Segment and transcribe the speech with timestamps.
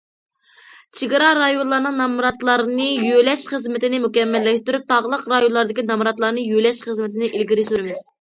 [0.99, 8.03] چېگرا رايونلارنىڭ نامراتلارنى يۆلەش خىزمىتىنى مۇكەممەللەشتۈرۈپ، تاغلىق رايونلاردىكى نامراتلارنى يۆلەش خىزمىتىنى ئىلگىرى سۈرىمىز.